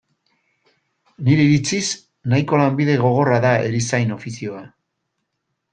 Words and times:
Nire 1.27 1.45
iritziz, 1.49 1.83
nahiko 2.33 2.63
lanbide 2.63 2.97
gogorra 3.05 3.39
da 3.47 3.53
erizain 3.69 4.19
ofizioa. 4.21 4.65